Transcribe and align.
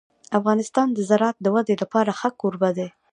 افغانستان 0.39 0.87
د 0.93 0.99
زراعت 1.09 1.37
د 1.41 1.47
ودې 1.55 1.75
لپاره 1.83 2.11
ښه 2.19 2.29
کوربه 2.41 2.69
دی. 2.77 2.89